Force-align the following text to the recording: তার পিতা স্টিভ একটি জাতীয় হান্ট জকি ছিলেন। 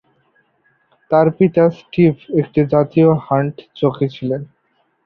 তার 1.11 1.27
পিতা 1.37 1.63
স্টিভ 1.77 2.13
একটি 2.41 2.59
জাতীয় 2.73 3.09
হান্ট 3.25 3.55
জকি 3.79 4.07
ছিলেন। 4.15 4.41